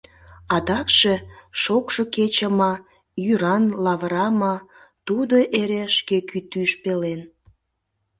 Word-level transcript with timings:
Адакше, 0.55 1.13
шокшо 1.61 2.03
кече 2.15 2.47
ма, 2.59 2.73
йӱран 3.25 3.65
лавыра 3.83 4.27
ма, 4.39 4.55
тудо 5.07 5.37
эре 5.59 5.83
шке 5.97 6.17
кӱтӱж 6.29 6.71
пелен. 6.83 7.21